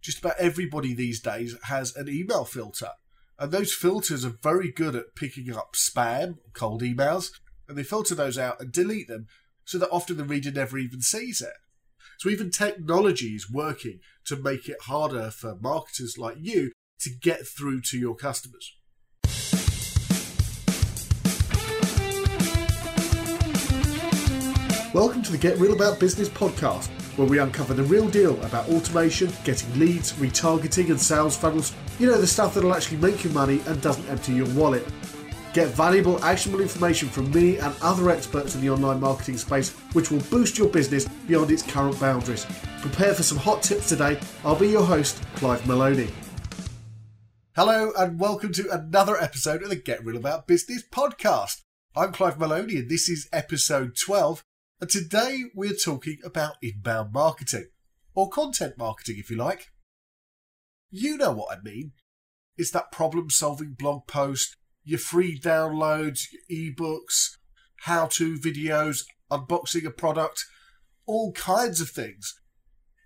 [0.00, 2.90] just about everybody these days has an email filter.
[3.38, 7.30] And those filters are very good at picking up spam, cold emails,
[7.68, 9.26] and they filter those out and delete them
[9.64, 11.54] so that often the reader never even sees it.
[12.18, 17.46] So even technology is working to make it harder for marketers like you to get
[17.46, 18.76] through to your customers.
[24.92, 26.90] Welcome to the Get Real About Business podcast,
[27.20, 31.74] where we uncover the real deal about automation, getting leads, retargeting, and sales funnels.
[31.98, 34.88] You know, the stuff that'll actually make you money and doesn't empty your wallet.
[35.52, 40.10] Get valuable, actionable information from me and other experts in the online marketing space, which
[40.10, 42.46] will boost your business beyond its current boundaries.
[42.80, 44.18] Prepare for some hot tips today.
[44.42, 46.08] I'll be your host, Clive Maloney.
[47.54, 51.64] Hello, and welcome to another episode of the Get Real About Business podcast.
[51.94, 54.42] I'm Clive Maloney, and this is episode 12
[54.80, 57.68] and today we're talking about inbound marketing,
[58.14, 59.66] or content marketing if you like.
[60.90, 61.92] You know what I mean.
[62.56, 67.36] It's that problem solving blog post, your free downloads, your ebooks,
[67.82, 70.44] how to videos, unboxing a product,
[71.06, 72.34] all kinds of things.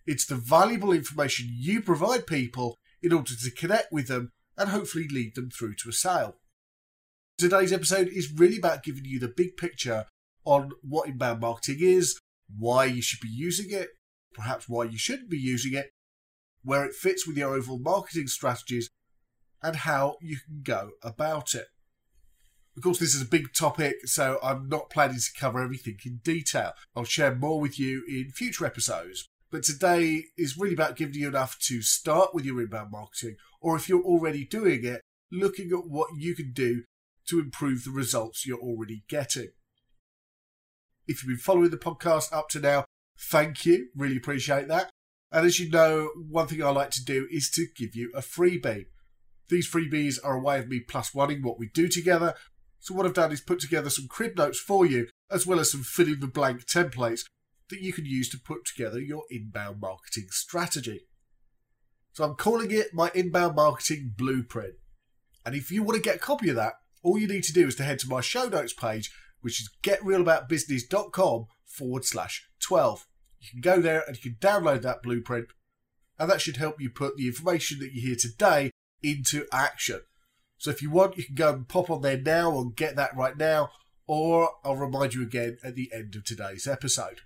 [0.06, 5.08] It's the valuable information you provide people in order to connect with them and hopefully
[5.11, 6.36] lead them through to a sale.
[7.36, 10.06] Today's episode is really about giving you the big picture
[10.45, 12.19] on what inbound marketing is,
[12.56, 13.89] why you should be using it,
[14.34, 15.91] perhaps why you shouldn't be using it,
[16.62, 18.89] where it fits with your overall marketing strategies,
[19.62, 21.67] and how you can go about it.
[22.77, 26.20] Of course, this is a big topic, so I'm not planning to cover everything in
[26.25, 26.73] detail.
[26.97, 29.29] I'll share more with you in future episodes.
[29.51, 33.77] But today is really about giving you enough to start with your inbound marketing, or
[33.77, 36.83] if you're already doing it, looking at what you can do
[37.29, 39.51] to improve the results you're already getting.
[41.06, 42.84] If you've been following the podcast up to now,
[43.19, 43.88] thank you.
[43.94, 44.91] Really appreciate that.
[45.30, 48.20] And as you know, one thing I like to do is to give you a
[48.20, 48.86] freebie.
[49.48, 52.34] These freebies are a way of me plus oneing what we do together.
[52.80, 55.73] So what I've done is put together some crib notes for you, as well as
[55.73, 57.23] some fill in the blank templates
[57.70, 61.06] that you can use to put together your inbound marketing strategy.
[62.12, 64.74] So I'm calling it my inbound marketing blueprint.
[65.45, 67.67] And if you want to get a copy of that, all you need to do
[67.67, 69.11] is to head to my show notes page
[69.44, 73.06] which is getrealaboutbusiness.com forward slash 12.
[73.40, 75.48] You can go there and you can download that blueprint,
[76.18, 78.70] and that should help you put the information that you hear today
[79.02, 80.00] into action.
[80.56, 83.14] So if you want, you can go and pop on there now and get that
[83.14, 83.68] right now,
[84.06, 87.20] or I'll remind you again at the end of today's episode.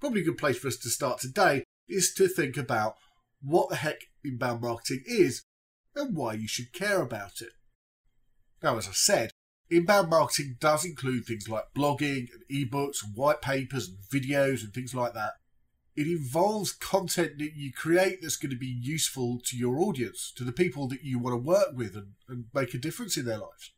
[0.00, 2.96] Probably a good place for us to start today is to think about
[3.40, 5.44] what the heck inbound marketing is
[5.96, 7.52] and why you should care about it.
[8.62, 9.30] Now, as I said,
[9.72, 14.74] Inbound marketing does include things like blogging and ebooks and white papers and videos and
[14.74, 15.32] things like that.
[15.96, 20.44] It involves content that you create that's going to be useful to your audience, to
[20.44, 23.38] the people that you want to work with and, and make a difference in their
[23.38, 23.72] lives.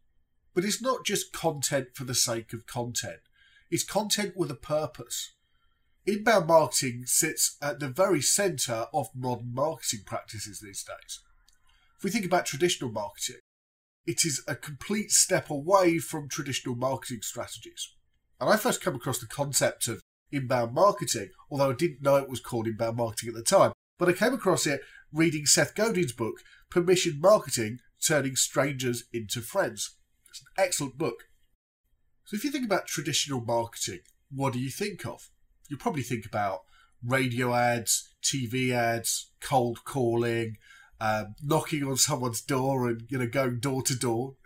[0.52, 3.20] But it's not just content for the sake of content,
[3.70, 5.34] it's content with a purpose.
[6.06, 11.20] Inbound marketing sits at the very centre of modern marketing practices these days.
[11.96, 13.40] If we think about traditional marketing,
[14.06, 17.94] it is a complete step away from traditional marketing strategies.
[18.40, 22.28] And I first came across the concept of inbound marketing, although I didn't know it
[22.28, 23.72] was called inbound marketing at the time.
[23.98, 24.80] But I came across it
[25.12, 29.96] reading Seth Godin's book, Permission Marketing Turning Strangers into Friends.
[30.28, 31.28] It's an excellent book.
[32.24, 34.00] So if you think about traditional marketing,
[34.30, 35.30] what do you think of?
[35.68, 36.62] You probably think about
[37.02, 40.56] radio ads, TV ads, cold calling,
[41.00, 44.36] um, knocking on someone's door and you know going door to door.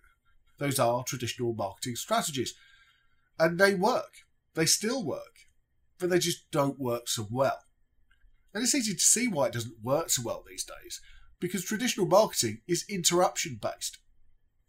[0.59, 2.55] Those are traditional marketing strategies,
[3.39, 4.25] and they work.
[4.55, 5.47] They still work,
[5.99, 7.61] but they just don't work so well.
[8.53, 11.01] And it's easy to see why it doesn't work so well these days,
[11.39, 13.99] because traditional marketing is interruption based.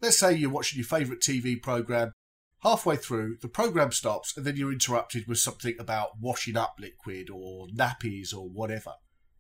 [0.02, 2.12] Let's say you're watching your favourite TV programme,
[2.62, 7.30] halfway through, the programme stops, and then you're interrupted with something about washing up liquid
[7.30, 8.94] or nappies or whatever.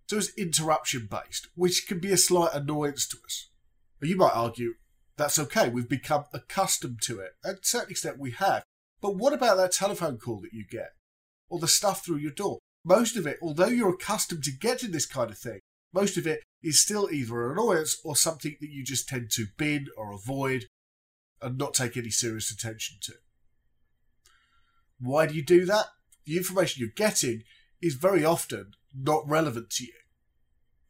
[0.10, 3.52] So it's interruption based, which can be a slight annoyance to us.
[4.00, 4.74] But you might argue
[5.18, 8.64] that's okay, we've become accustomed to it, and to a certain extent we have.
[9.02, 10.94] But what about that telephone call that you get?
[11.48, 12.58] Or the stuff through your door?
[12.84, 15.60] Most of it, although you're accustomed to getting this kind of thing,
[15.94, 19.46] most of it is still either an annoyance or something that you just tend to
[19.58, 20.66] bin or avoid
[21.40, 23.14] and not take any serious attention to.
[25.00, 25.86] Why do you do that?
[26.26, 27.44] The information you're getting
[27.80, 29.94] is very often not relevant to you.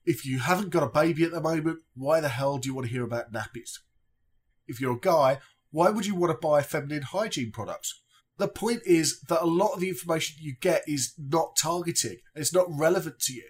[0.05, 2.87] If you haven't got a baby at the moment, why the hell do you want
[2.87, 3.79] to hear about nappies?
[4.67, 5.39] If you're a guy,
[5.71, 8.01] why would you want to buy feminine hygiene products?
[8.37, 12.53] The point is that a lot of the information you get is not targeting, it's
[12.53, 13.45] not relevant to you.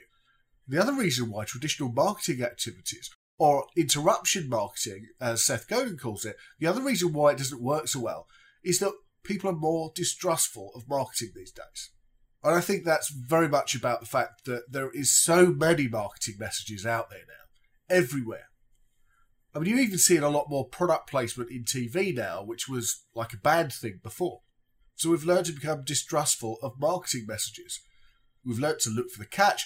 [0.67, 6.35] The other reason why traditional marketing activities, or interruption marketing, as Seth Godin calls it,
[6.59, 8.27] the other reason why it doesn't work so well
[8.63, 8.93] is that
[9.23, 11.91] people are more distrustful of marketing these days.
[12.43, 16.35] And I think that's very much about the fact that there is so many marketing
[16.39, 18.47] messages out there now, everywhere.
[19.53, 23.03] I mean, you even see a lot more product placement in TV now, which was
[23.15, 24.41] like a bad thing before.
[24.95, 27.79] So we've learned to become distrustful of marketing messages.
[28.45, 29.65] We've learned to look for the catch.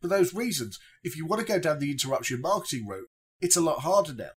[0.00, 3.08] For those reasons, if you want to go down the interruption marketing route,
[3.40, 4.30] it's a lot harder now.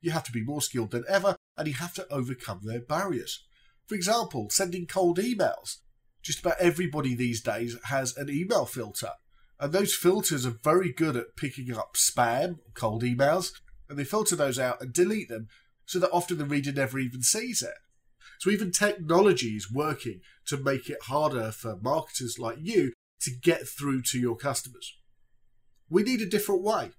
[0.00, 3.44] You have to be more skilled than ever, and you have to overcome their barriers.
[3.86, 5.78] For example, sending cold emails.
[6.26, 9.12] Just about everybody these days has an email filter,
[9.60, 13.52] and those filters are very good at picking up spam, cold emails,
[13.88, 15.46] and they filter those out and delete them
[15.84, 17.74] so that often the reader never even sees it.
[18.40, 23.68] So even technology is working to make it harder for marketers like you to get
[23.68, 24.98] through to your customers.
[25.88, 26.90] We need a different way.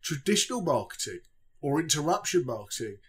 [0.00, 1.20] Traditional marketing
[1.60, 3.00] or interruption marketing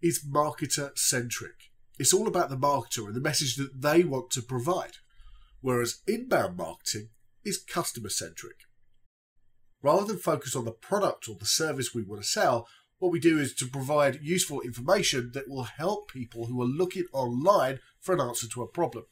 [0.00, 1.72] is marketer centric.
[1.98, 4.96] It's all about the marketer and the message that they want to provide,
[5.60, 7.08] whereas inbound marketing
[7.44, 8.56] is customer centric.
[9.82, 12.66] Rather than focus on the product or the service we want to sell,
[12.98, 17.04] what we do is to provide useful information that will help people who are looking
[17.12, 19.04] online for an answer to a problem.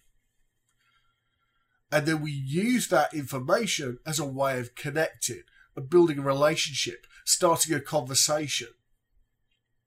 [1.93, 5.43] And then we use that information as a way of connecting
[5.77, 8.69] and building a relationship, starting a conversation.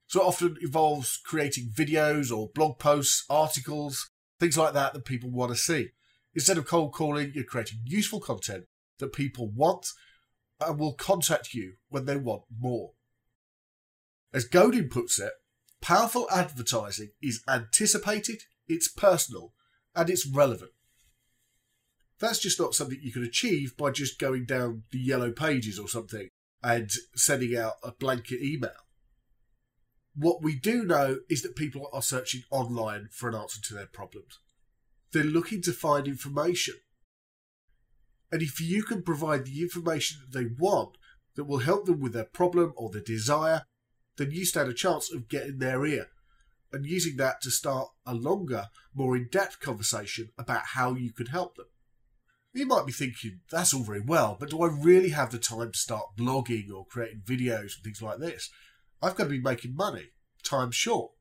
[0.07, 4.09] So it often involves creating videos or blog posts, articles,
[4.39, 5.89] things like that that people want to see.
[6.33, 8.65] Instead of cold calling, you're creating useful content
[9.00, 9.88] that people want
[10.62, 12.92] and will contact you when they want more.
[14.33, 15.33] As Godin puts it,
[15.81, 19.54] powerful advertising is anticipated, it's personal,
[19.95, 20.71] and it's relevant.
[22.19, 25.88] That's just not something you can achieve by just going down the yellow pages or
[25.88, 26.30] something
[26.63, 28.87] and sending out a blanket email.
[30.19, 33.86] What we do know is that people are searching online for an answer to their
[33.86, 34.40] problems.
[35.14, 36.74] They're looking to find information.
[38.31, 40.98] And if you can provide the information that they want
[41.36, 43.64] that will help them with their problem or their desire,
[44.18, 46.08] then you stand a chance of getting their ear
[46.74, 51.28] and using that to start a longer, more in depth conversation about how you could
[51.28, 51.68] help them.
[52.54, 55.72] You might be thinking, that's all very well, but do I really have the time
[55.72, 58.50] to start blogging or creating videos and things like this?
[59.01, 60.11] I've got to be making money.
[60.44, 61.11] Time short.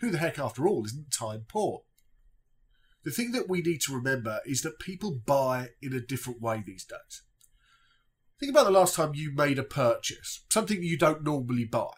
[0.00, 1.82] Who the heck, after all, isn't time poor?
[3.04, 6.62] The thing that we need to remember is that people buy in a different way
[6.64, 7.22] these days.
[8.38, 11.92] Think about the last time you made a purchase, something you don't normally buy.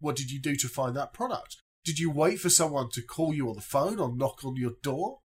[0.00, 1.58] What did you do to find that product?
[1.84, 4.72] Did you wait for someone to call you on the phone or knock on your
[4.82, 5.18] door?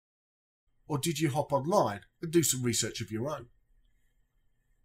[0.89, 3.47] Or did you hop online and do some research of your own?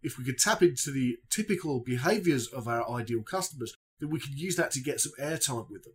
[0.02, 4.38] If we could tap into the typical behaviours of our ideal customers, then we could
[4.38, 5.94] use that to get some airtime with them.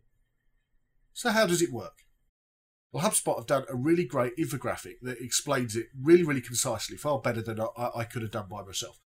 [1.13, 2.03] So, how does it work?
[2.91, 7.19] Well, HubSpot have done a really great infographic that explains it really, really concisely, far
[7.19, 8.99] better than I, I could have done by myself.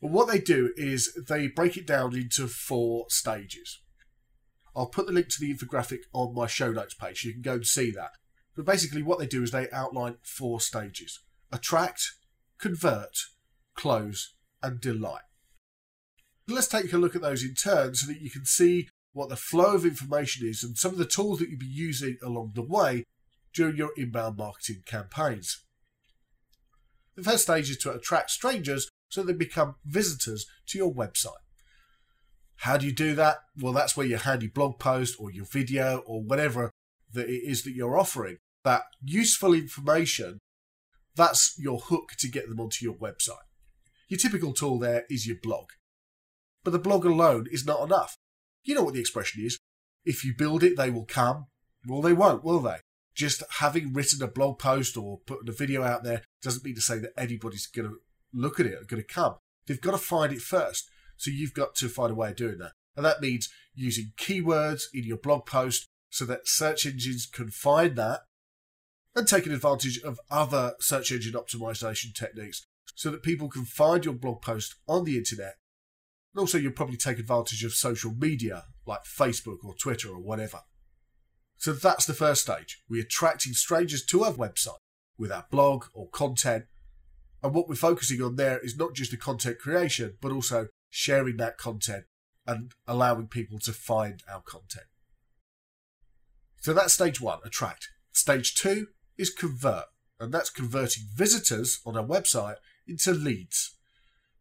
[0.00, 3.80] Well, what they do is they break it down into four stages.
[4.76, 7.22] I'll put the link to the infographic on my show notes page.
[7.22, 8.10] so You can go and see that.
[8.56, 11.20] But basically, what they do is they outline four stages
[11.52, 12.02] attract,
[12.58, 13.16] convert,
[13.74, 15.22] close, and delight.
[16.48, 19.36] Let's take a look at those in turn so that you can see what the
[19.36, 22.62] flow of information is and some of the tools that you'll be using along the
[22.62, 23.04] way
[23.54, 25.64] during your inbound marketing campaigns.
[27.16, 31.30] The first stage is to attract strangers so they become visitors to your website.
[32.58, 33.38] How do you do that?
[33.60, 36.70] Well, that's where your handy blog post or your video or whatever
[37.12, 40.38] that it is that you're offering, that useful information,
[41.14, 43.46] that's your hook to get them onto your website.
[44.08, 45.66] Your typical tool there is your blog.
[46.62, 48.16] But the blog alone is not enough.
[48.62, 49.58] You know what the expression is.
[50.04, 51.46] If you build it, they will come.
[51.86, 52.78] Well, they won't, will they?
[53.14, 56.80] Just having written a blog post or putting a video out there doesn't mean to
[56.80, 57.96] say that anybody's going to
[58.32, 59.36] look at it or going to come.
[59.66, 60.90] They've got to find it first.
[61.16, 62.72] So you've got to find a way of doing that.
[62.96, 67.96] And that means using keywords in your blog post so that search engines can find
[67.96, 68.20] that
[69.14, 74.14] and taking advantage of other search engine optimization techniques so that people can find your
[74.14, 75.56] blog post on the internet
[76.34, 80.62] and also, you'll probably take advantage of social media like Facebook or Twitter or whatever.
[81.56, 82.82] So that's the first stage.
[82.88, 84.78] We're attracting strangers to our website
[85.16, 86.64] with our blog or content.
[87.40, 91.36] And what we're focusing on there is not just the content creation, but also sharing
[91.36, 92.06] that content
[92.46, 94.86] and allowing people to find our content.
[96.60, 97.90] So that's stage one, attract.
[98.10, 99.84] Stage two is convert,
[100.18, 103.76] and that's converting visitors on our website into leads.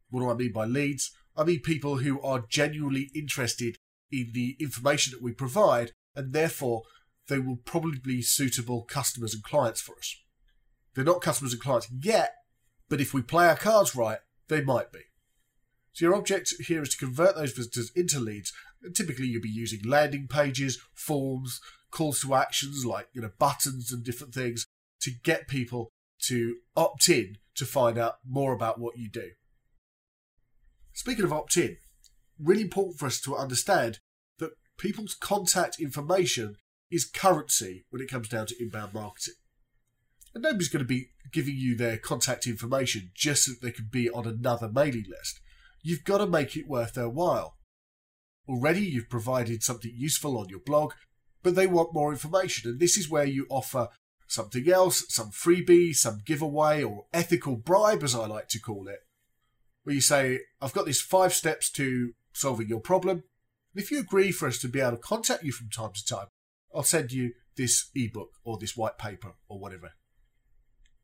[0.10, 1.12] What do I mean by leads?
[1.36, 3.78] I mean people who are genuinely interested
[4.12, 6.84] in the information that we provide, and therefore
[7.28, 10.16] they will probably be suitable customers and clients for us.
[10.94, 12.36] They're not customers and clients yet,
[12.90, 14.20] but if we play our cards right,
[14.50, 15.00] they might be.
[15.94, 18.52] So your object here is to convert those visitors into leads.
[18.94, 21.60] Typically, you'll be using landing pages, forms,
[21.92, 24.66] calls to actions like you know buttons and different things
[25.02, 29.32] to get people to opt in to find out more about what you do.
[30.94, 31.78] Speaking of opt in,
[32.40, 34.00] really important for us to understand
[34.40, 36.56] that people's contact information
[36.92, 39.34] is currency when it comes down to inbound marketing.
[40.34, 43.88] And nobody's going to be giving you their contact information just so that they can
[43.92, 45.40] be on another mailing list.
[45.82, 47.58] You've got to make it worth their while.
[48.48, 50.94] Already you've provided something useful on your blog,
[51.44, 53.90] but they want more information, and this is where you offer
[54.28, 59.00] something else, some freebie, some giveaway, or ethical bribe, as I like to call it,
[59.84, 63.24] where you say, I've got these five steps to solving your problem.
[63.74, 66.06] And if you agree for us to be able to contact you from time to
[66.06, 66.28] time,
[66.74, 69.92] I'll send you this ebook or this white paper or whatever.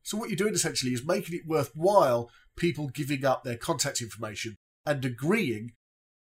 [0.02, 4.56] So, what you're doing essentially is making it worthwhile people giving up their contact information
[4.86, 5.74] and agreeing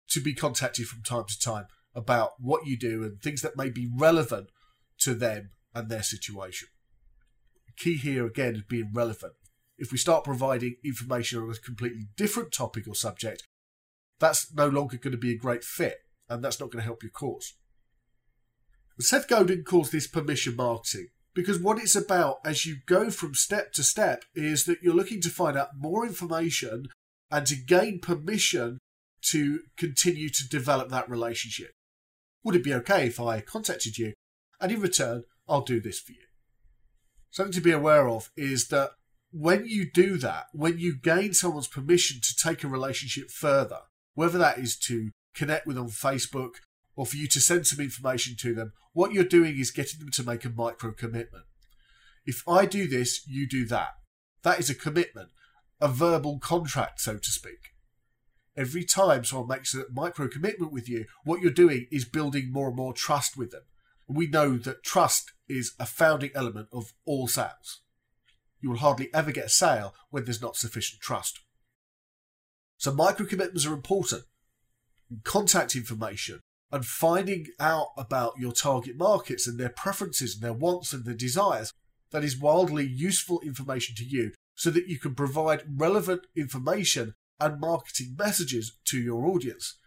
[0.09, 3.71] to be contacted from time to time about what you do and things that may
[3.71, 4.49] be relevant
[4.99, 6.69] to them and their situation.
[7.79, 9.35] Key here again is being relevant.
[9.79, 13.45] If we start providing information on a completely different topic or subject,
[14.19, 17.03] that's no longer going to be a great fit and that's not going to help
[17.03, 17.55] your cause.
[19.01, 23.73] Seth Godin calls this permission marketing because what it's about as you go from step
[23.75, 26.89] to step is that you're looking to find out more information
[27.31, 28.79] and to gain permission
[29.23, 31.71] to continue to develop that relationship.
[32.43, 34.15] Would it be okay if I contacted you
[34.61, 36.28] and in return, I'll do this for you?
[37.31, 38.91] Something to be aware of is that
[39.31, 43.81] when you do that, when you gain someone's permission to take a relationship further,
[44.15, 46.55] whether that is to connect with on Facebook
[46.97, 50.11] or for you to send some information to them, what you're doing is getting them
[50.11, 51.45] to make a micro commitment.
[52.27, 53.91] If I do this, you do that.
[54.43, 55.29] That is a commitment,
[55.81, 57.75] a verbal contract, so to speak.
[58.57, 62.69] Every time someone makes a micro commitment with you, what you're doing is building more
[62.69, 63.63] and more trust with them.
[64.09, 67.83] We know that trust is a founding element of all sales.
[68.61, 71.41] You will hardly ever get a sale when there's not sufficient trust.
[72.79, 74.23] So micro commitments are important.
[75.25, 80.93] Contact information and finding out about your target markets and their preferences and their wants
[80.93, 81.73] and their desires
[82.11, 87.61] that is wildly useful information to you so that you can provide relevant information and
[87.61, 89.79] marketing messages to your audience.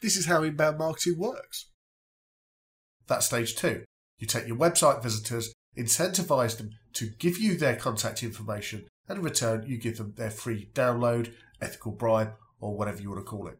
[0.00, 1.70] This is how inbound marketing works.
[3.10, 3.82] That's stage two.
[4.18, 9.24] You take your website visitors, incentivize them to give you their contact information, and in
[9.24, 13.48] return, you give them their free download, ethical bribe, or whatever you want to call
[13.48, 13.58] it.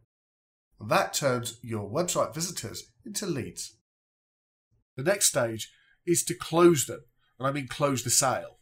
[0.81, 3.77] That turns your website visitors into leads.
[4.97, 5.73] The next stage
[6.07, 7.01] is to close them,
[7.37, 8.61] and I mean close the sale.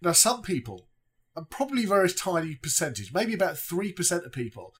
[0.00, 0.86] Now, some people
[1.34, 4.74] and probably a very tiny percentage, maybe about 3% of people,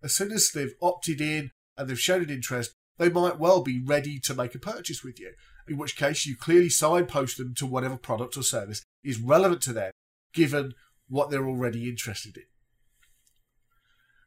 [0.00, 3.82] as soon as they've opted in and they've shown an interest, they might well be
[3.82, 5.32] ready to make a purchase with you.
[5.66, 9.72] In which case, you clearly signpost them to whatever product or service is relevant to
[9.72, 9.92] them,
[10.32, 10.74] given
[11.08, 12.44] what they're already interested in.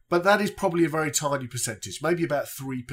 [0.08, 2.84] But that is probably a very tiny percentage, maybe about 3%.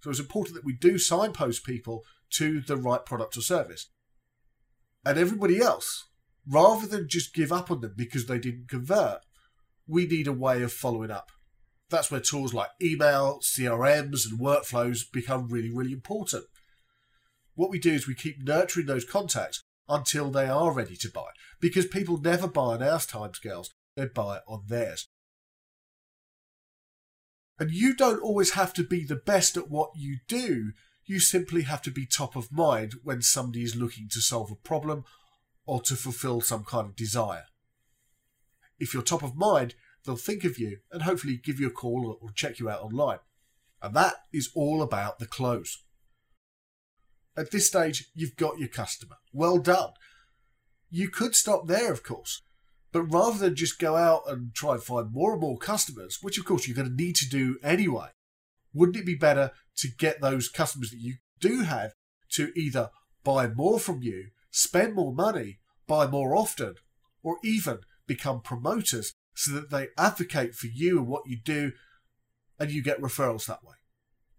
[0.00, 3.90] So it's important that we do signpost people to the right product or service.
[5.04, 6.06] And everybody else
[6.46, 9.20] rather than just give up on them because they didn't convert,
[9.86, 11.30] we need a way of following up.
[11.92, 16.46] That's where tools like email, CRMs, and workflows become really, really important.
[17.54, 21.28] What we do is we keep nurturing those contacts until they are ready to buy
[21.60, 25.08] because people never buy on our timescales, they buy on theirs.
[27.58, 30.72] And you don't always have to be the best at what you do.
[31.04, 34.56] You simply have to be top of mind when somebody is looking to solve a
[34.56, 35.04] problem
[35.66, 37.44] or to fulfill some kind of desire.
[38.78, 42.18] If you're top of mind, they'll think of you and hopefully give you a call
[42.20, 43.18] or check you out online.
[43.80, 45.82] And that is all about the close.
[47.36, 49.16] At this stage, you've got your customer.
[49.32, 49.90] Well done.
[50.90, 52.42] You could stop there, of course.
[52.92, 56.38] But rather than just go out and try and find more and more customers, which
[56.38, 58.08] of course you're going to need to do anyway,
[58.74, 61.92] wouldn't it be better to get those customers that you do have
[62.32, 62.90] to either
[63.24, 66.74] buy more from you spend more money, buy more often,
[67.22, 71.72] or even become promoters so that they advocate for you and what you do
[72.58, 73.74] and you get referrals that way.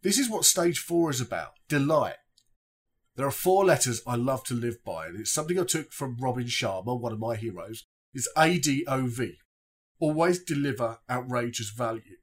[0.01, 2.15] This is what stage four is about delight.
[3.15, 6.17] There are four letters I love to live by, and it's something I took from
[6.19, 7.83] Robin Sharma, one of my heroes,
[8.13, 9.37] is ADOV.
[9.99, 12.17] Always deliver outrageous value.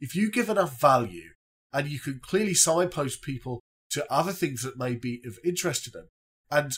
[0.00, 1.30] If you give enough value
[1.72, 3.60] and you can clearly signpost people
[3.90, 6.08] to other things that may be of interest to them
[6.50, 6.72] and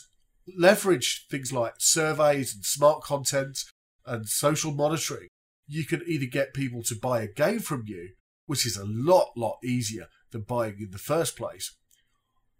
[0.58, 3.64] leverage things like surveys and smart content
[4.06, 5.28] and social monitoring,
[5.66, 8.10] you can either get people to buy a game from you,
[8.46, 11.74] which is a lot, lot easier than buying in the first place,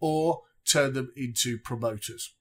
[0.00, 2.34] or turn them into promoters.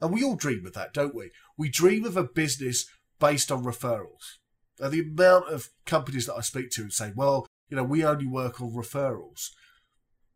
[0.00, 1.30] And we all dream of that, don't we?
[1.56, 2.86] We dream of a business
[3.18, 4.38] based on referrals.
[4.80, 8.04] And the amount of companies that I speak to and say, well, you know, we
[8.04, 9.50] only work on referrals.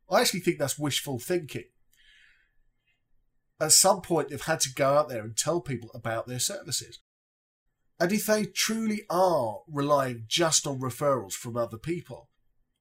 [0.09, 1.65] I actually think that's wishful thinking.
[3.61, 7.01] At some point, they've had to go out there and tell people about their services.
[7.99, 12.29] And if they truly are relying just on referrals from other people,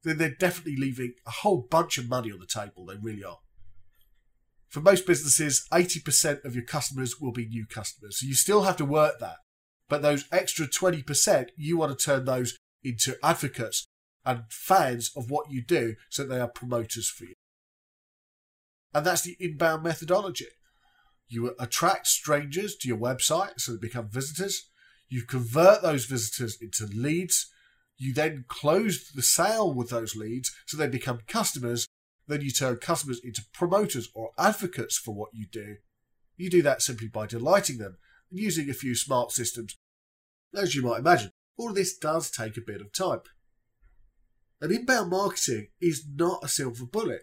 [0.03, 2.85] then they're definitely leaving a whole bunch of money on the table.
[2.85, 3.39] They really are.
[4.69, 8.19] For most businesses, 80% of your customers will be new customers.
[8.19, 9.37] So you still have to work that.
[9.87, 13.85] But those extra 20%, you want to turn those into advocates
[14.25, 17.35] and fans of what you do so they are promoters for you.
[18.93, 20.47] And that's the inbound methodology.
[21.27, 24.69] You attract strangers to your website so they become visitors.
[25.07, 27.51] You convert those visitors into leads.
[27.97, 31.87] You then close the sale with those leads so they become customers.
[32.27, 35.77] Then you turn customers into promoters or advocates for what you do.
[36.37, 37.97] You do that simply by delighting them
[38.31, 39.75] and using a few smart systems.
[40.53, 43.21] As you might imagine, all this does take a bit of time.
[44.59, 47.21] And inbound marketing is not a silver bullet.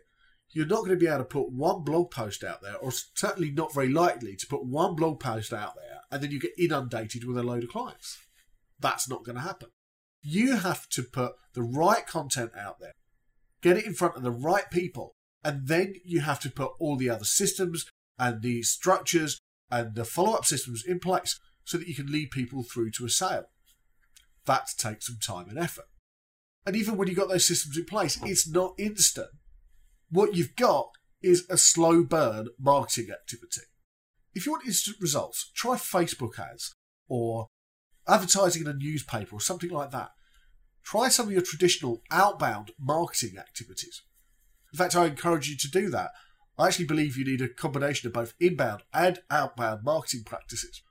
[0.50, 3.50] You're not going to be able to put one blog post out there, or certainly
[3.50, 7.24] not very likely to put one blog post out there and then you get inundated
[7.24, 8.18] with a load of clients.
[8.78, 9.70] That's not going to happen.
[10.22, 12.92] You have to put the right content out there,
[13.62, 16.96] get it in front of the right people, and then you have to put all
[16.96, 17.86] the other systems
[18.18, 19.40] and the structures
[19.70, 23.06] and the follow up systems in place so that you can lead people through to
[23.06, 23.46] a sale.
[24.44, 25.86] That takes some time and effort.
[26.66, 29.30] And even when you've got those systems in place, it's not instant.
[30.10, 30.90] What you've got
[31.22, 33.62] is a slow burn marketing activity.
[34.34, 36.74] If you want instant results, try Facebook ads
[37.08, 37.48] or
[38.08, 40.10] advertising in a newspaper or something like that.
[40.84, 44.02] Try some of your traditional outbound marketing activities.
[44.72, 46.10] In fact, I encourage you to do that.
[46.58, 50.82] I actually believe you need a combination of both inbound and outbound marketing practices.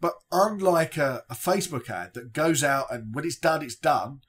[0.00, 4.20] But unlike a, a Facebook ad that goes out and when it's done, it's done,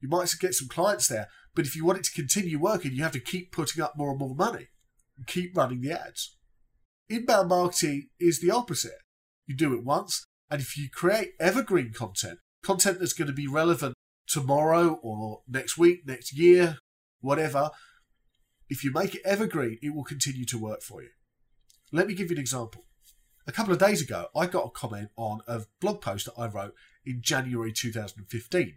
[0.00, 3.02] you might get some clients there, but if you want it to continue working, you
[3.02, 4.68] have to keep putting up more and more money
[5.16, 6.36] and keep running the ads.
[7.08, 8.98] Inbound marketing is the opposite.
[9.46, 13.46] You do it once, and if you create evergreen content, content that's going to be
[13.46, 13.94] relevant
[14.26, 16.78] tomorrow or next week, next year,
[17.20, 17.70] whatever,
[18.68, 21.08] if you make it evergreen, it will continue to work for you.
[21.92, 22.84] Let me give you an example.
[23.46, 26.46] A couple of days ago, I got a comment on a blog post that I
[26.46, 26.74] wrote
[27.06, 28.74] in January 2015.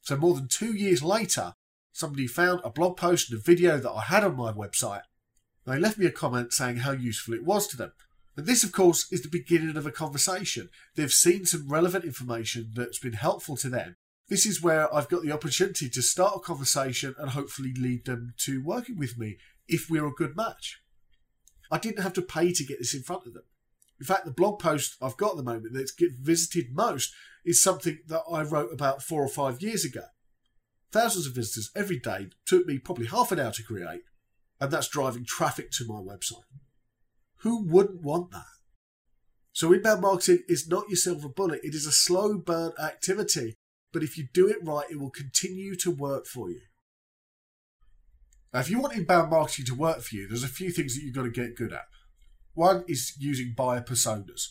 [0.00, 1.52] So more than two years later,
[1.92, 5.02] somebody found a blog post and a video that I had on my website.
[5.66, 7.92] They left me a comment saying how useful it was to them.
[8.36, 10.70] And this, of course, is the beginning of a conversation.
[10.96, 13.96] They've seen some relevant information that's been helpful to them.
[14.28, 18.34] This is where I've got the opportunity to start a conversation and hopefully lead them
[18.38, 19.36] to working with me
[19.68, 20.80] if we're a good match.
[21.70, 23.44] I didn't have to pay to get this in front of them.
[24.00, 27.12] In fact, the blog post I've got at the moment that's visited most
[27.44, 30.04] is something that I wrote about four or five years ago.
[30.90, 34.02] Thousands of visitors every day took me probably half an hour to create,
[34.62, 36.46] and that's driving traffic to my website.
[37.38, 38.44] Who wouldn't want that?
[39.52, 43.54] So, inbound marketing is not your silver bullet, it is a slow burn activity,
[43.92, 46.60] but if you do it right, it will continue to work for you.
[48.54, 51.02] Now, if you want inbound marketing to work for you, there's a few things that
[51.02, 51.86] you've got to get good at.
[52.54, 54.42] One is using buyer personas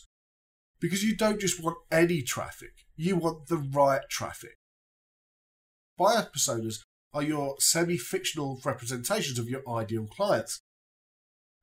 [0.78, 4.58] because you don't just want any traffic, you want the right traffic.
[5.96, 6.80] Buyer personas
[7.14, 10.60] are your semi fictional representations of your ideal clients.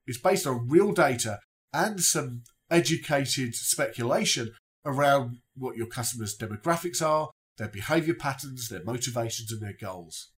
[0.06, 1.40] It's based on real data
[1.74, 4.52] and some educated speculation
[4.86, 10.32] around what your customers' demographics are, their behavior patterns, their motivations, and their goals.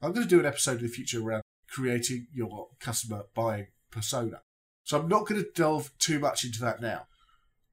[0.00, 4.40] I'm going to do an episode in the future around creating your customer buying persona.
[4.84, 7.06] So I'm not going to delve too much into that now.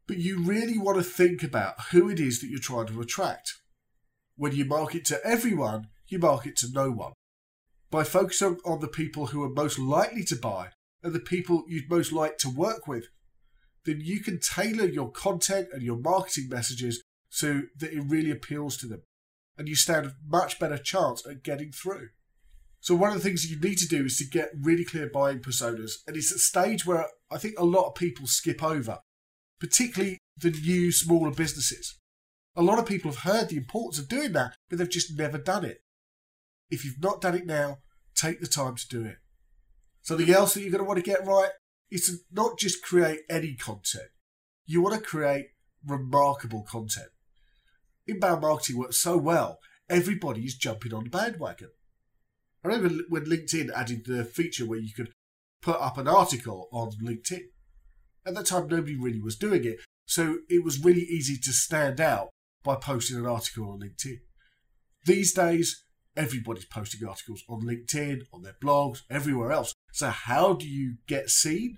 [0.07, 3.55] But you really want to think about who it is that you're trying to attract.
[4.35, 7.13] When you market to everyone, you market to no one.
[7.91, 10.69] By focusing on the people who are most likely to buy
[11.01, 13.07] and the people you'd most like to work with,
[13.85, 18.77] then you can tailor your content and your marketing messages so that it really appeals
[18.77, 19.03] to them.
[19.57, 22.09] And you stand a much better chance at getting through.
[22.81, 25.39] So one of the things you need to do is to get really clear buying
[25.39, 28.99] personas, and it's a stage where I think a lot of people skip over,
[29.59, 31.99] particularly the new smaller businesses.
[32.55, 35.37] A lot of people have heard the importance of doing that, but they've just never
[35.37, 35.81] done it.
[36.69, 37.79] If you've not done it now,
[38.15, 39.17] take the time to do it.
[40.01, 41.51] Something else that you're going to want to get right
[41.91, 44.09] is to not just create any content.
[44.65, 45.47] You want to create
[45.85, 47.09] remarkable content.
[48.07, 51.69] Inbound marketing works so well, everybody is jumping on the bandwagon.
[52.63, 55.11] I remember when LinkedIn added the feature where you could
[55.61, 57.43] put up an article on LinkedIn.
[58.25, 62.01] At that time, nobody really was doing it, so it was really easy to stand
[62.01, 62.29] out
[62.63, 64.19] by posting an article on LinkedIn.
[65.05, 69.73] These days, everybody's posting articles on LinkedIn, on their blogs, everywhere else.
[69.91, 71.77] So, how do you get seen?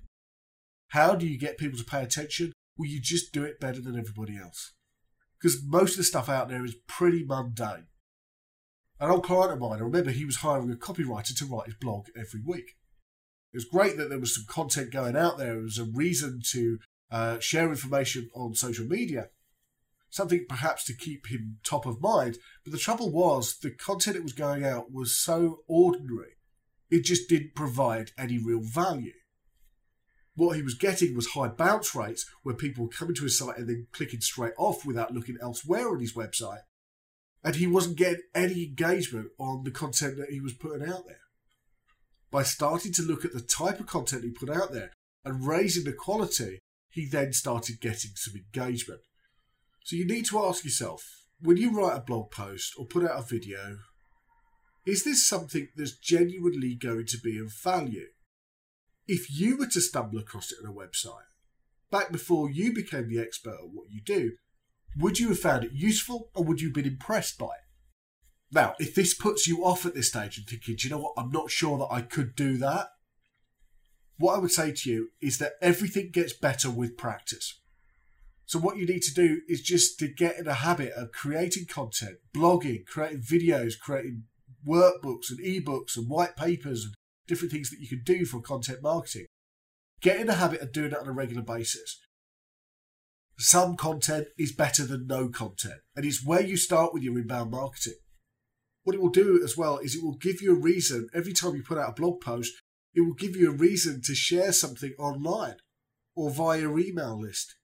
[0.90, 2.54] How do you get people to pay attention?
[2.78, 4.74] Well, you just do it better than everybody else.
[5.40, 7.88] Because most of the stuff out there is pretty mundane.
[9.00, 11.76] An old client of mine, I remember he was hiring a copywriter to write his
[11.76, 12.76] blog every week.
[13.54, 15.58] It was great that there was some content going out there.
[15.58, 16.78] It was a reason to
[17.10, 19.30] uh, share information on social media
[20.12, 22.38] something perhaps to keep him top of mind.
[22.64, 26.36] But the trouble was, the content that was going out was so ordinary,
[26.92, 29.14] it just didn't provide any real value.
[30.36, 33.58] What he was getting was high bounce rates where people were coming to his site
[33.58, 36.62] and then clicking straight off without looking elsewhere on his website.
[37.44, 41.22] And he wasn't getting any engagement on the content that he was putting out there.
[42.30, 44.92] By starting to look at the type of content he put out there
[45.26, 49.02] and raising the quality, he then started getting some engagement.
[49.84, 53.20] So you need to ask yourself when you write a blog post or put out
[53.20, 53.78] a video,
[54.86, 58.08] is this something that's genuinely going to be of value?
[59.08, 61.26] If you were to stumble across it on a website,
[61.90, 64.34] back before you became the expert at what you do,
[64.98, 68.52] would you have found it useful or would you have been impressed by it?
[68.52, 71.32] Now, if this puts you off at this stage and thinking, you know what, I'm
[71.32, 72.90] not sure that I could do that,
[74.18, 77.61] what I would say to you is that everything gets better with practice.
[78.52, 81.68] So what you need to do is just to get in a habit of creating
[81.68, 84.24] content, blogging, creating videos, creating
[84.68, 86.94] workbooks and ebooks and white papers and
[87.28, 89.28] different things that you can do for content marketing.
[90.02, 92.02] Get in the habit of doing it on a regular basis.
[93.40, 97.52] Some content is better than no content, and it's where you start with your inbound
[97.52, 98.00] marketing.
[98.84, 101.56] What it will do as well is it will give you a reason every time
[101.56, 102.52] you put out a blog post,
[102.94, 105.56] it will give you a reason to share something online
[106.18, 107.56] or via your email list.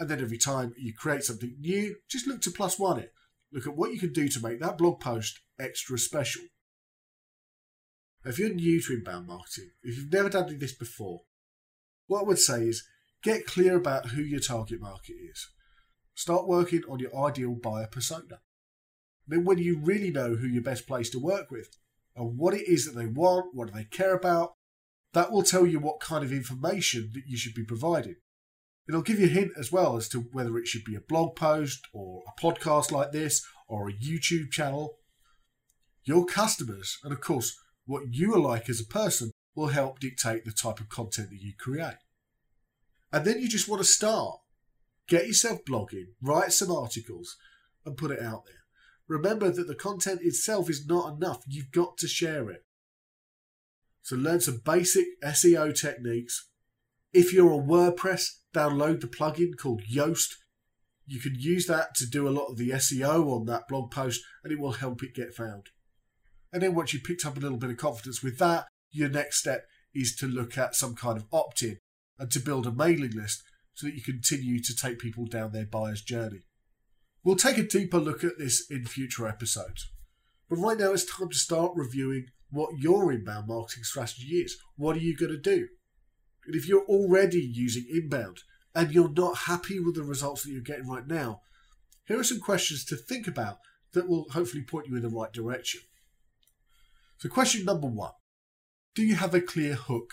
[0.00, 3.12] And then every time you create something new, just look to plus one it.
[3.52, 6.42] Look at what you can do to make that blog post extra special.
[8.24, 11.22] If you're new to inbound marketing, if you've never done this before,
[12.06, 12.82] what I would say is
[13.22, 15.48] get clear about who your target market is.
[16.14, 18.40] Start working on your ideal buyer persona.
[19.26, 21.76] Then, when you really know who you're best placed to work with
[22.16, 24.54] and what it is that they want, what do they care about,
[25.12, 28.16] that will tell you what kind of information that you should be providing.
[28.90, 31.36] It'll give you a hint as well as to whether it should be a blog
[31.36, 34.96] post or a podcast like this or a YouTube channel.
[36.02, 40.44] Your customers, and of course, what you are like as a person, will help dictate
[40.44, 41.98] the type of content that you create.
[43.12, 44.40] And then you just want to start.
[45.06, 47.36] Get yourself blogging, write some articles,
[47.86, 48.64] and put it out there.
[49.06, 52.64] Remember that the content itself is not enough, you've got to share it.
[54.02, 56.48] So learn some basic SEO techniques.
[57.12, 60.34] If you're on WordPress, download the plugin called Yoast.
[61.06, 64.20] You can use that to do a lot of the SEO on that blog post
[64.44, 65.70] and it will help it get found.
[66.52, 69.38] And then once you've picked up a little bit of confidence with that, your next
[69.38, 71.78] step is to look at some kind of opt in
[72.18, 73.42] and to build a mailing list
[73.74, 76.42] so that you continue to take people down their buyer's journey.
[77.24, 79.90] We'll take a deeper look at this in future episodes.
[80.48, 84.56] But right now, it's time to start reviewing what your inbound marketing strategy is.
[84.76, 85.68] What are you going to do?
[86.46, 88.38] And if you're already using inbound
[88.74, 91.42] and you're not happy with the results that you're getting right now,
[92.06, 93.58] here are some questions to think about
[93.92, 95.80] that will hopefully point you in the right direction.
[97.18, 98.12] So, question number one
[98.94, 100.10] Do you have a clear hook?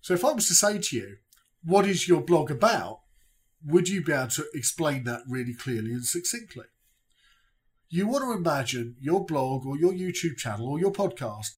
[0.00, 1.16] So, if I was to say to you,
[1.62, 3.00] What is your blog about?
[3.66, 6.66] would you be able to explain that really clearly and succinctly?
[7.88, 11.50] You want to imagine your blog or your YouTube channel or your podcast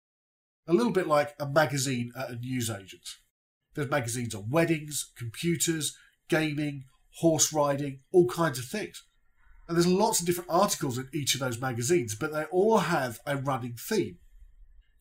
[0.67, 3.07] a little bit like a magazine at a newsagent.
[3.75, 5.95] There's magazines on weddings, computers,
[6.29, 6.85] gaming,
[7.19, 9.03] horse riding, all kinds of things.
[9.67, 13.19] And there's lots of different articles in each of those magazines, but they all have
[13.25, 14.17] a running theme.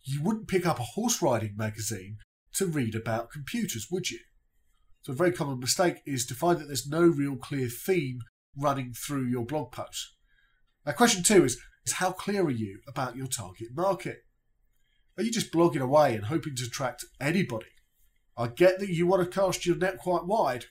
[0.02, 2.18] You wouldn't pick up a horse riding magazine
[2.54, 4.20] to read about computers, would you?
[5.02, 8.20] So, a very common mistake is to find that there's no real clear theme
[8.56, 10.14] running through your blog post.
[10.86, 14.24] Now, question two is, is how clear are you about your target market?
[15.16, 17.66] Are you just blogging away and hoping to attract anybody?
[18.36, 20.66] I get that you want to cast your net quite wide,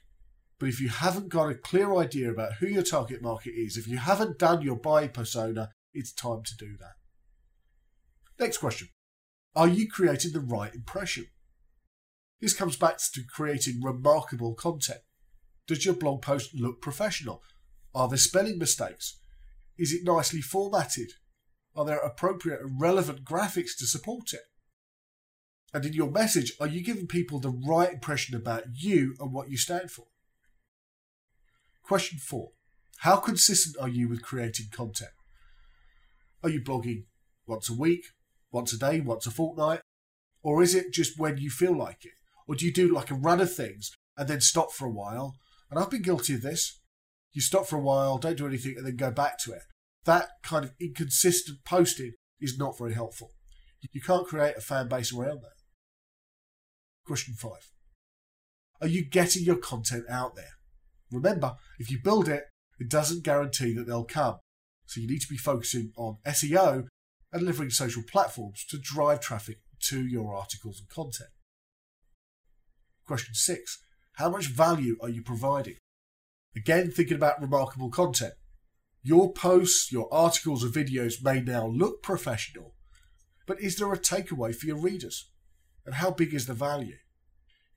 [0.59, 3.87] But if you haven't got a clear idea about who your target market is, if
[3.87, 6.93] you haven't done your buy persona, it's time to do that.
[8.39, 8.89] Next question
[9.55, 11.27] Are you creating the right impression?
[12.41, 14.99] This comes back to creating remarkable content.
[15.67, 17.41] Does your blog post look professional?
[17.95, 19.19] Are there spelling mistakes?
[19.77, 21.11] Is it nicely formatted?
[21.75, 24.41] Are there appropriate and relevant graphics to support it?
[25.73, 29.49] And in your message, are you giving people the right impression about you and what
[29.49, 30.05] you stand for?
[31.81, 32.51] Question four
[32.99, 35.11] How consistent are you with creating content?
[36.43, 37.05] Are you blogging
[37.47, 38.05] once a week,
[38.51, 39.81] once a day, once a fortnight?
[40.43, 42.11] Or is it just when you feel like it?
[42.47, 45.35] Or do you do like a run of things and then stop for a while?
[45.71, 46.79] And I've been guilty of this.
[47.31, 49.63] You stop for a while, don't do anything, and then go back to it.
[50.05, 53.31] That kind of inconsistent posting is not very helpful.
[53.91, 55.62] You can't create a fan base around that.
[57.05, 57.71] Question five
[58.81, 60.53] Are you getting your content out there?
[61.11, 62.45] Remember, if you build it,
[62.79, 64.37] it doesn't guarantee that they'll come.
[64.85, 66.87] So you need to be focusing on SEO
[67.31, 71.29] and delivering social platforms to drive traffic to your articles and content.
[73.05, 75.75] Question six How much value are you providing?
[76.55, 78.33] Again, thinking about remarkable content.
[79.01, 82.75] Your posts, your articles, or videos may now look professional,
[83.45, 85.29] but is there a takeaway for your readers?
[85.85, 86.97] And how big is the value?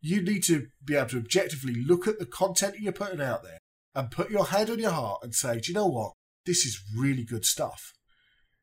[0.00, 3.58] You need to be able to objectively look at the content you're putting out there
[3.94, 6.12] and put your head on your heart and say, do you know what?
[6.44, 7.92] This is really good stuff.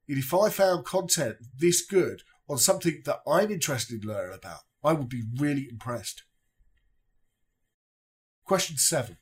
[0.07, 4.59] And if I found content this good on something that I'm interested in learning about,
[4.83, 6.23] I would be really impressed.
[8.45, 9.17] Question seven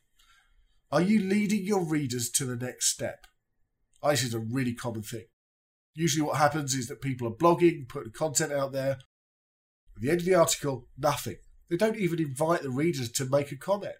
[0.91, 3.25] Are you leading your readers to the next step?
[4.03, 5.25] This is a really common thing.
[5.93, 8.97] Usually, what happens is that people are blogging, putting content out there.
[10.01, 11.37] The end of the article, nothing.
[11.69, 13.95] They don't even invite the readers to make a comment.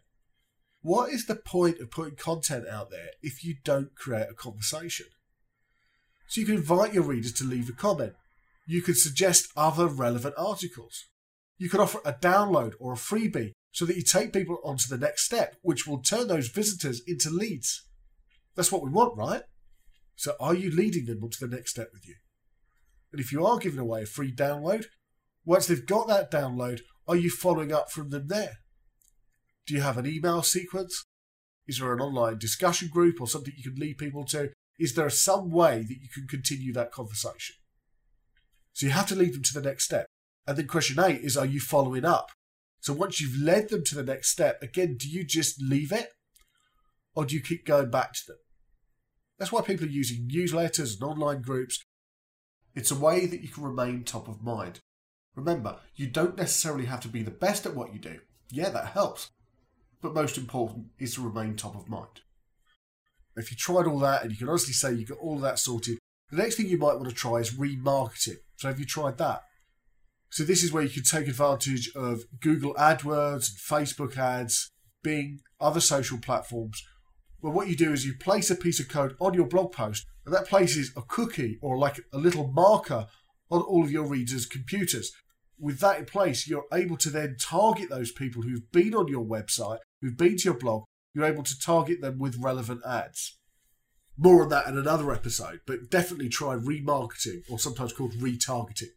[0.82, 5.06] What is the point of putting content out there if you don't create a conversation?
[6.28, 8.14] So you can invite your readers to leave a comment.
[8.66, 11.06] You can suggest other relevant articles.
[11.60, 14.90] You can offer a download or a freebie so that you take people on to
[14.90, 17.88] the next step, which will turn those visitors into leads.
[18.56, 19.44] That's what we want, right?
[20.16, 22.16] So are you leading them onto the next step with you?
[23.12, 24.86] And if you are giving away a free download,
[25.46, 28.58] once they've got that download, are you following up from them there?
[29.66, 31.06] Do you have an email sequence?
[31.68, 34.50] Is there an online discussion group or something you can lead people to?
[34.80, 37.56] Is there some way that you can continue that conversation?
[38.74, 40.08] So you have to lead them to the next step.
[40.48, 42.30] And then question eight is, are you following up?
[42.80, 46.10] So once you've led them to the next step, again, do you just leave it?
[47.14, 48.38] Or do you keep going back to them?
[49.38, 51.84] That's why people are using newsletters and online groups.
[52.74, 54.80] It's a way that you can remain top of mind.
[55.36, 58.20] Remember, you don't necessarily have to be the best at what you do.
[58.50, 59.30] Yeah, that helps.
[60.02, 62.22] But most important is to remain top of mind.
[63.36, 65.60] If you tried all that and you can honestly say you got all of that
[65.60, 68.38] sorted, the next thing you might want to try is remarketing.
[68.58, 69.44] So have you tried that?
[70.30, 74.72] So this is where you can take advantage of Google AdWords and Facebook ads,
[75.04, 76.84] Bing, other social platforms.
[77.40, 80.06] Where what you do is you place a piece of code on your blog post,
[80.26, 83.08] and that places a cookie or like a little marker
[83.52, 85.12] on all of your readers' computers.
[85.60, 89.24] With that in place, you're able to then target those people who've been on your
[89.24, 90.86] website, who've been to your blog.
[91.14, 93.38] You're able to target them with relevant ads.
[94.18, 98.94] More on that in another episode, but definitely try remarketing, or sometimes called retargeting.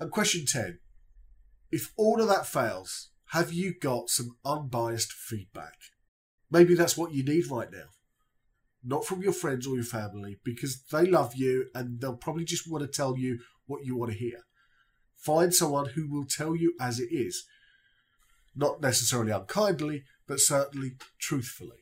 [0.00, 0.78] And question 10
[1.70, 5.74] If all of that fails, have you got some unbiased feedback?
[6.50, 7.88] Maybe that's what you need right now.
[8.84, 12.70] Not from your friends or your family, because they love you and they'll probably just
[12.70, 14.40] want to tell you what you want to hear.
[15.16, 17.44] Find someone who will tell you as it is.
[18.54, 21.78] Not necessarily unkindly, but certainly truthfully.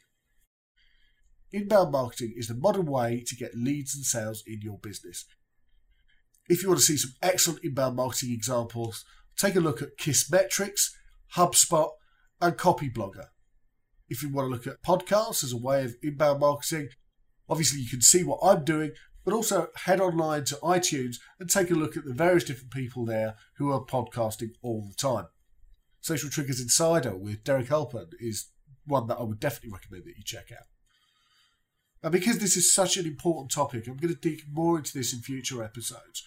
[1.53, 5.27] Inbound marketing is the modern way to get leads and sales in your business.
[6.49, 9.05] If you want to see some excellent inbound marketing examples,
[9.37, 10.91] take a look at Kissmetrics,
[11.35, 11.91] HubSpot,
[12.41, 13.27] and Copyblogger.
[14.13, 16.91] If you want to look at podcasts as a way of inbound marketing,
[17.49, 18.93] obviously you can see what I'm doing,
[19.25, 23.07] but also head online to iTunes and take a look at the various different people
[23.07, 25.29] there who are podcasting all the time.
[26.03, 28.51] Social Triggers Insider with Derek Halpern is
[28.85, 30.67] one that I would definitely recommend that you check out.
[32.03, 35.15] And because this is such an important topic, I'm going to dig more into this
[35.15, 36.23] in future episodes.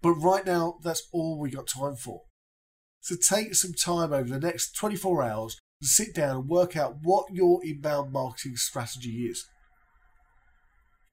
[0.00, 2.22] But right now, that's all we got time for.
[3.00, 7.26] So take some time over the next 24 hours sit down and work out what
[7.32, 9.46] your inbound marketing strategy is.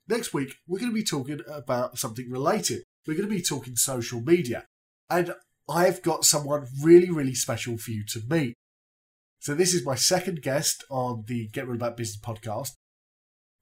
[0.08, 2.84] Next week, we're going to be talking about something related.
[3.08, 4.65] We're going to be talking social media.
[5.10, 5.34] And
[5.69, 8.56] I've got someone really, really special for you to meet.
[9.39, 12.71] So, this is my second guest on the Get Real About Business podcast.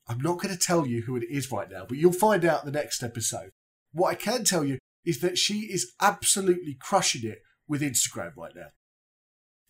[0.08, 2.66] I'm not going to tell you who it is right now, but you'll find out
[2.66, 3.52] the next episode.
[3.94, 8.54] What I can tell you is that she is absolutely crushing it with Instagram right
[8.56, 8.70] now.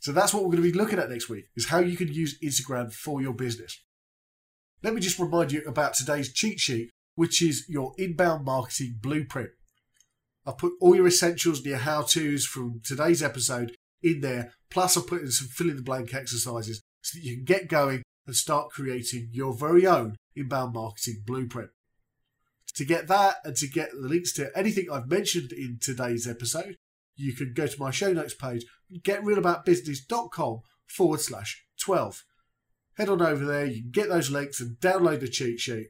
[0.02, 2.12] So that's what we're going to be looking at next week is how you can
[2.12, 3.80] use Instagram for your business.
[4.82, 9.52] Let me just remind you about today's cheat sheet, which is your inbound marketing blueprint.
[10.44, 15.06] I've put all your essentials and your how-tos from today's episode in there, plus I've
[15.06, 18.36] put in some fill in the blank exercises so that you can get going and
[18.36, 21.70] start creating your very own inbound marketing blueprint.
[22.74, 26.76] To get that and to get the links to anything I've mentioned in today's episode,
[27.22, 32.24] you can go to my show notes page, getrealaboutbusiness.com forward slash 12.
[32.98, 35.88] Head on over there, you can get those links and download the cheat sheet.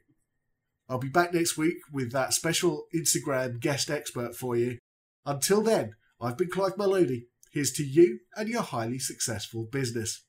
[0.87, 4.77] I'll be back next week with that special Instagram guest expert for you.
[5.25, 7.27] Until then, I've been Clive Maloney.
[7.51, 10.23] Here's to you and your highly successful business.